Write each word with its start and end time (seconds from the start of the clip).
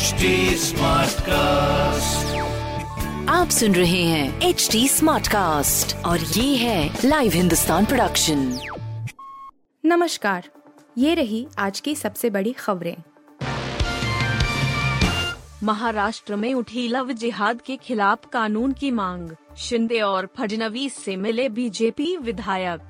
HD 0.00 0.28
cast 1.20 2.36
आप 3.30 3.48
सुन 3.48 3.74
रहे 3.74 4.02
हैं 4.04 4.40
एच 4.40 4.68
डी 4.72 4.88
स्मार्ट 4.88 5.28
कास्ट 5.28 5.96
और 5.96 6.20
ये 6.20 6.56
है 6.56 6.98
लाइव 7.04 7.32
हिंदुस्तान 7.32 7.84
प्रोडक्शन 7.84 8.60
नमस्कार 9.84 10.48
ये 10.98 11.14
रही 11.14 11.46
आज 11.58 11.80
की 11.80 11.94
सबसे 11.94 12.30
बड़ी 12.30 12.52
खबरें। 12.52 12.96
महाराष्ट्र 15.62 16.36
में 16.36 16.54
उठी 16.54 16.88
लव 16.88 17.12
जिहाद 17.12 17.60
के 17.60 17.76
खिलाफ 17.76 18.18
कानून 18.32 18.72
की 18.72 18.90
मांग 18.90 19.30
शिंदे 19.58 20.00
और 20.00 20.28
फडनवीस 20.38 21.04
से 21.04 21.16
मिले 21.16 21.48
बीजेपी 21.48 22.16
विधायक। 22.16 22.80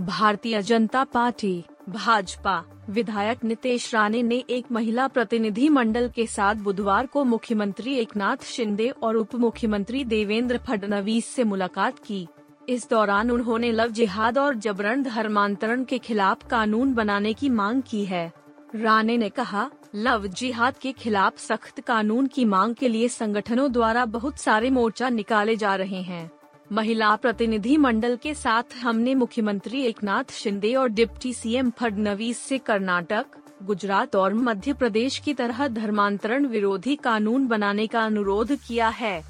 भारतीय 0.00 0.62
जनता 0.62 1.04
पार्टी 1.04 1.64
भाजपा 1.90 2.64
विधायक 2.90 3.44
नितेश 3.44 3.94
राणे 3.94 4.22
ने 4.22 4.36
एक 4.50 4.66
महिला 4.72 5.06
प्रतिनिधि 5.08 5.68
मंडल 5.68 6.08
के 6.08 6.26
साथ 6.26 6.54
बुधवार 6.54 7.06
को 7.06 7.24
मुख्यमंत्री 7.24 7.94
एकनाथ 7.94 8.44
शिंदे 8.44 8.88
और 8.88 9.16
उप 9.16 9.34
मुख्यमंत्री 9.34 10.04
देवेंद्र 10.04 10.58
फडणवीस 10.58 11.26
से 11.26 11.44
मुलाकात 11.44 11.98
की। 11.98 12.26
इस 12.68 12.88
दौरान 12.90 13.30
उन्होंने 13.30 13.72
लव 13.72 13.88
जिहाद 13.88 14.38
और 14.38 14.54
जबरन 14.54 15.02
धर्मांतरण 15.02 15.84
के 15.84 15.98
खिलाफ 15.98 16.46
कानून 16.50 16.94
बनाने 16.94 17.32
की 17.32 17.48
मांग 17.48 17.82
की 17.82 18.04
है। 18.04 18.32
राणे 18.74 19.16
ने 19.16 19.28
कहा, 19.28 19.70
लव 19.94 20.26
जिहाद 20.26 20.74
के 20.76 20.92
खिलाफ 20.92 21.38
सख्त 21.38 21.80
कानून 21.80 22.26
की 22.26 22.44
मांग 22.44 22.74
के 22.74 22.88
लिए 22.88 23.08
संगठनों 23.08 23.72
द्वारा 23.72 24.04
बहुत 24.04 24.38
सारे 24.38 24.70
मोर्चा 24.70 25.08
निकाले 25.08 25.56
जा 25.56 25.74
रहे 25.74 26.02
हैं। 26.02 26.30
महिला 26.72 27.16
प्रतिनिधि 27.16 27.76
मंडल 27.76 28.16
के 28.16 28.34
साथ 28.34 28.76
हमने 28.76 29.14
मुख्यमंत्री 29.14 29.82
एकनाथ 29.82 30.32
शिंदे 30.32 30.74
और 30.74 30.88
डिप्टी 30.88 31.32
सीएम 31.32 31.70
फडनवीस 31.70 32.38
से 32.38 32.58
कर्नाटक, 32.58 33.26
गुजरात 33.62 34.16
और 34.16 34.34
मध्य 34.34 34.72
प्रदेश 34.72 35.18
की 35.18 35.34
तरह 35.34 35.68
धर्मांतरण 35.68 36.46
विरोधी 36.46 36.96
कानून 36.96 37.46
बनाने 37.46 37.86
का 37.86 38.04
अनुरोध 38.04 38.52
किया 38.68 38.88
है। 38.88 39.22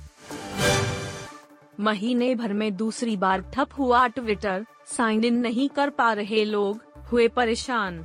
महीने 1.81 2.35
भर 2.35 2.53
में 2.53 2.77
दूसरी 2.77 3.17
बार 3.17 3.41
ठप 3.55 3.69
हुआ 3.79 4.07
ट्विटर, 4.07 4.67
साइन 4.87 5.25
इन 5.25 5.39
नहीं 5.39 5.69
कर 5.69 5.91
पा 5.91 6.13
रहे 6.13 6.45
लोग, 6.45 6.85
हुए 7.13 7.29
परेशान। 7.29 8.05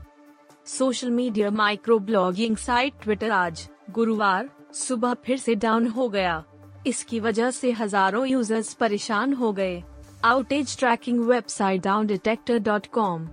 Social 0.65 1.09
media 1.09 1.49
microblogging 1.99 2.57
site 2.57 2.93
Twitter 3.03 3.31
आज 3.31 3.69
गुरुवार, 3.91 4.49
सुबह 4.73 5.13
फिर 5.13 5.37
से 5.37 5.55
डाउन 5.55 5.87
हो 5.87 6.09
गया। 6.09 6.43
इसकी 6.85 7.19
वजह 7.19 7.51
से 7.51 7.71
हज़ारों 7.71 8.25
यूज़र्स 8.27 8.73
परेशान 8.73 9.33
हो 9.33 9.51
गए। 9.53 9.81
Outage 10.25 10.77
tracking 10.77 11.19
website 11.19 11.81
Downdetector 12.07 12.59
dot 12.59 12.85
com 12.87 13.27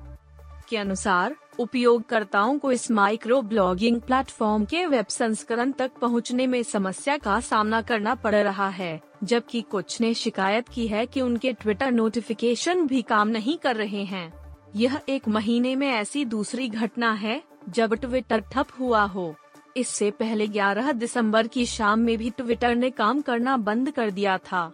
के 0.69 0.77
अनुसार, 0.77 1.37
उपयोगकर्ताओं 1.59 2.59
को 2.59 2.71
इस 2.73 2.91
माइक्रो 2.91 3.41
ब्लॉगिंग 3.43 4.01
प्लेटफॉर्म 4.01 4.65
के 4.65 4.85
वेब 4.87 5.07
संस्करण 5.07 5.73
तक 5.73 5.91
पहुँचने 6.01 6.47
में 6.47 6.63
समस्या 6.63 7.17
का 7.17 7.39
सामना 7.41 7.81
करना 7.83 8.15
पड़ 8.15 8.35
रहा 8.35 8.69
है, 8.69 9.01
जबकि 9.25 9.61
कुछ 9.61 10.01
ने 10.01 10.13
शिकायत 10.15 10.69
की 10.69 10.87
है 10.87 11.05
कि 11.07 11.21
उनके 11.21 11.53
ट्विटर 11.53 11.91
नोटिफिकेशन 11.91 12.87
भी 12.87 13.03
काम 13.03 13.29
नहीं 13.29 13.57
कर 13.59 13.77
रहे 13.77 14.05
हैं। 14.05 14.33
यह 14.77 15.01
एक 15.09 15.29
महीने 15.29 15.75
में 15.77 15.89
ऐसी 15.91 16.25
दूसरी 16.25 16.69
घटना 16.69 17.13
है, 17.13 17.43
जब 17.69 17.95
ट्विटर 17.95 18.41
ठप 18.53 18.69
हुआ 18.81 19.03
हो। 19.05 19.35
इससे 19.77 20.11
पहले 20.11 20.47
11 20.47 20.93
दिसंबर 20.93 21.47
की 21.47 21.67
शाम 21.67 21.99
में 21.99 22.17
भी 22.19 22.31
ट्विटर 22.31 22.75
ने 22.75 22.91
काम 22.91 23.21
करना 23.21 23.57
बंद 23.57 23.91
कर 23.91 24.11
दिया 24.11 24.37
था। 24.39 24.73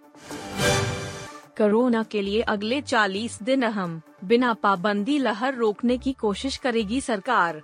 कोरोना 1.58 2.02
के 2.02 2.22
लिए 2.22 2.40
अगले 2.40 2.80
40 2.80 3.42
दिन 3.42 3.62
अहम। 3.62 4.00
बिना 4.24 4.52
पाबंदी 4.54 5.18
लहर 5.18 5.54
रोकने 5.54 5.98
की 5.98 6.12
कोशिश 6.12 6.56
करेगी 6.56 7.00
सरकार। 7.00 7.62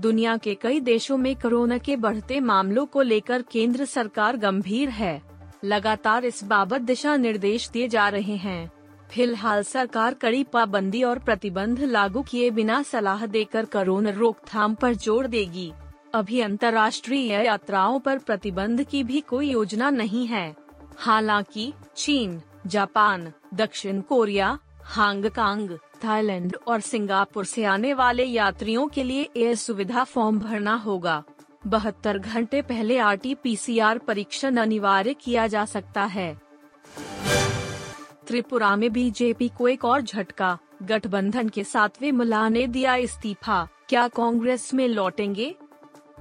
दुनिया 0.00 0.36
के 0.36 0.54
कई 0.54 0.80
देशों 0.80 1.16
में 1.16 1.34
कोरोना 1.36 1.78
के 1.78 1.96
बढ़ते 1.96 2.40
मामलों 2.40 2.86
को 2.86 3.02
लेकर 3.02 3.42
केंद्र 3.42 3.84
सरकार 3.84 4.36
गंभीर 4.36 4.88
है। 4.88 5.20
लगातार 5.64 6.24
इस 6.24 6.44
बाबत 6.44 6.80
दिशा 6.80 7.16
निर्देश 7.16 7.68
दिए 7.68 7.88
जा 7.88 8.08
रहे 8.08 8.36
हैं। 8.36 8.70
फ़िलहाल 9.10 9.62
सरकार 9.62 10.14
कड़ी 10.14 10.44
पाबंदी 10.44 11.02
और 11.02 11.18
प्रतिबंध 11.18 11.80
लागू 11.80 12.22
किए 12.22 12.50
बिना 12.50 12.82
सलाह 12.82 13.26
देकर 13.26 13.64
कोरोना 13.64 14.10
रोकथाम 14.10 14.74
पर 14.74 14.94
ज़ोर 14.94 15.26
देगी। 15.26 15.72
अभी 16.16 16.40
अंतर्राष्ट्रीय 16.40 17.32
यात्राओं 17.32 18.00
पर 18.00 18.18
प्रतिबंध 18.18 18.82
की 18.82 19.04
भी 19.04 19.20
कोई 19.20 19.50
योजना 19.50 19.90
नहीं 19.90 20.26
है। 20.26 20.56
हालाँकि, 20.96 21.72
चीन, 21.96 22.42
जापान, 22.66 23.32
दक्षिण 23.54 24.00
कोरिया, 24.00 24.58
हांगकांग, 24.82 25.70
थाईलैंड 26.04 26.56
और 26.66 26.80
सिंगापुर 26.80 27.44
से 27.44 27.64
आने 27.64 27.94
वाले 27.94 28.24
यात्रियों 28.24 28.88
के 28.88 29.02
लिए 29.02 29.28
एयर 29.36 29.54
सुविधा 29.54 30.04
फॉर्म 30.04 30.38
भरना 30.38 30.74
होगा। 30.74 31.24
बहत्तर 31.66 32.18
घंटे 32.18 32.62
पहले 32.62 32.98
आर 32.98 33.16
टी 33.16 33.36
परीक्षण 33.84 34.56
अनिवार्य 34.56 35.14
किया 35.14 35.46
जा 35.46 35.64
सकता 35.64 36.04
है। 36.04 36.40
त्रिपुरा 38.26 38.76
में 38.76 38.92
बीजेपी 38.92 39.48
को 39.48 39.68
एक 39.68 39.84
और 39.84 40.00
झटका, 40.00 40.58
गठबंधन 40.82 41.48
के 41.48 41.64
सातवें 41.64 42.12
मुला 42.12 42.48
ने 42.48 42.66
दिया 42.66 42.96
इस्तीफा। 42.96 43.68
क्या 43.88 44.08
कांग्रेस 44.08 44.74
में 44.74 44.88
लौटेंगे? 44.88 45.56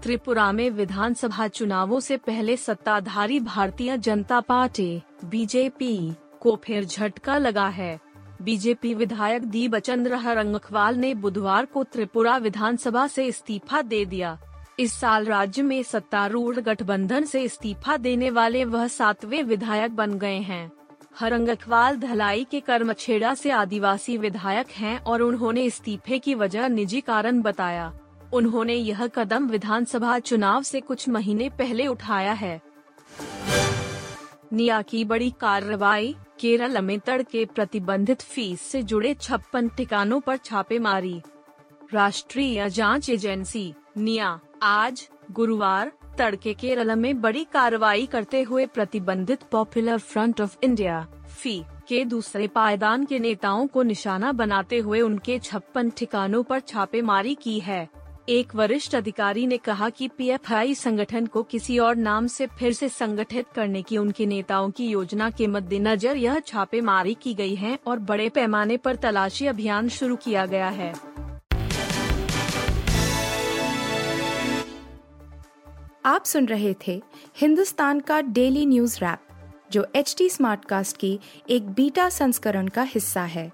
त्रिपुरा 0.01 0.51
में 0.51 0.69
विधानसभा 0.69 1.47
चुनावों 1.47 1.99
से 1.99 2.17
पहले 2.17 2.57
सत्ताधारी 2.57 3.39
भारतीय 3.39 3.97
जनता 3.97 4.39
पार्टी, 4.39 5.01
बीजेपी, 5.25 6.13
को 6.39 6.59
फिर 6.63 6.85
झटका 6.85 7.37
लगा 7.37 7.67
है। 7.67 7.99
बीजेपी 8.41 8.93
विधायक 8.93 9.43
दीप 9.43 9.75
चंद्र 9.75 10.15
रंगखवाल 10.15 10.95
ने 10.95 11.13
बुधवार 11.13 11.65
को 11.65 11.83
त्रिपुरा 11.83 12.37
विधानसभा 12.37 13.07
से 13.07 13.25
इस्तीफा 13.25 13.81
दे 13.81 14.05
दिया। 14.05 14.37
इस 14.79 14.93
साल 14.93 15.25
राज्य 15.25 15.61
में 15.61 15.83
सत्तारूढ़ 15.83 16.55
गठबंधन 16.55 17.25
से 17.25 17.41
इस्तीफा 17.41 17.97
देने 17.97 18.29
वाले 18.29 18.65
वह 18.65 18.87
सातवें 18.87 19.43
विधायक 19.43 19.95
बन 19.95 20.17
गए 20.19 20.39
हैं। 20.39 20.71
हरंगखवाल 21.19 21.97
धलाई 21.97 22.47
के 22.51 22.59
कर्मछेड़ा 22.59 23.33
से 23.33 23.51
आदिवासी 23.51 24.17
विधायक 24.17 24.67
हैं 24.67 24.99
और 24.99 25.21
उन्होंने 25.21 25.63
इस्तीफे 25.63 26.19
की 26.19 26.35
वजह 26.35 26.67
निजी 26.67 27.01
कारण 27.01 27.41
बताया। 27.41 27.93
उन्होंने 28.35 28.73
यह 28.73 29.07
कदम 29.07 29.47
विधानसभा 29.47 30.19
चुनाव 30.19 30.63
से 30.63 30.79
कुछ 30.81 31.09
महीने 31.09 31.49
पहले 31.49 31.87
उठाया 31.87 32.33
है। 32.33 32.61
निया 34.53 34.81
की 34.81 35.05
बड़ी 35.05 35.29
कार्रवाई, 35.31 36.15
केरल 36.39 36.81
में 36.81 36.99
तड़के 36.99 37.45
प्रतिबंधित 37.45 38.21
फ़ीस 38.21 38.61
से 38.61 38.83
जुड़े 38.83 39.13
छप्पन 39.13 39.69
ठिकानों 39.69 40.19
पर 40.19 40.37
छापेमारी। 40.37 41.21
राष्ट्रीय 41.93 42.69
जाँच 42.69 43.09
एजेंसी, 43.09 43.73
निया, 43.97 44.39
आज 44.63 45.09
गुरुवार, 45.31 45.91
तड़के 46.17 46.53
केरल 46.53 46.95
में 46.95 47.21
बड़ी 47.21 47.43
कार्रवाई 47.43 48.05
करते 48.05 48.41
हुए 48.41 48.65
प्रतिबंधित 48.65 49.43
पॉपुलर 49.43 49.97
फ्रंट 49.97 50.41
ऑफ़ 50.41 50.57
इंडिया, 50.63 51.07
फ़ी, 51.27 51.63
के 51.87 52.05
दूसरे 52.05 52.47
पायदान 52.47 53.05
के 53.05 53.19
नेताओं 53.19 53.67
को 53.67 53.83
निशाना 53.83 54.31
बनाते 54.31 54.77
हुए 54.77 55.01
उनके 55.01 55.39
छप्पन 55.39 55.89
ठिकानों 55.89 56.43
पर 56.43 56.59
छापेमारी 56.59 57.35
की 57.35 57.59
है। 57.59 58.04
एक 58.29 58.55
वरिष्ठ 58.55 58.95
अधिकारी 58.95 59.45
ने 59.47 59.57
कहा 59.57 59.89
कि 59.89 60.07
पीएफआई 60.07 60.73
संगठन 60.75 61.25
को 61.25 61.41
किसी 61.43 61.77
और 61.79 61.95
नाम 61.95 62.27
से 62.27 62.45
फिर 62.59 62.73
से 62.73 62.87
संगठित 62.89 63.45
करने 63.55 63.81
की 63.81 63.97
उनके 63.97 64.25
नेताओं 64.25 64.69
की 64.71 64.87
योजना 64.87 65.29
के 65.29 65.47
मद्देनजर 65.47 66.17
यह 66.17 66.39
छापेमारी 66.39 67.13
की 67.13 67.33
गई 67.33 67.55
है 67.55 67.77
और 67.87 67.99
बड़े 67.99 68.29
पैमाने 68.29 68.77
पर 68.77 68.95
तलाशी 68.95 69.47
अभियान 69.47 69.89
शुरू 69.89 70.15
किया 70.15 70.45
गया 70.45 70.69
है। 70.69 70.93
आप 76.05 76.25
सुन 76.25 76.45
रहे 76.45 76.73
थे 76.87 77.01
हिंदुस्तान 77.37 77.99
का 77.99 78.21
डेली 78.21 78.65
न्यूज़ 78.65 78.97
रैप, 78.99 79.19
जो 79.71 79.85
एच 79.95 80.15
टी 80.17 80.29
स्मार्टकास्ट 80.29 80.97
की 80.97 81.19
एक 81.49 81.69
बीटा 81.69 82.09
संस्करण 82.09 82.67
का 82.67 82.81
हिस्सा 82.81 83.21
है। 83.21 83.51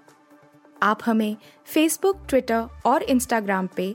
आप 0.82 1.00
हमें 1.06 1.36
फेसबुक 1.64 2.24
ट्विटर 2.28 2.66
और 2.86 3.02
इंस्टाग्राम 3.02 3.66
पे 3.66 3.94